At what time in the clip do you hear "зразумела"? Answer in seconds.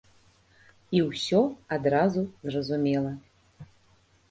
2.49-3.15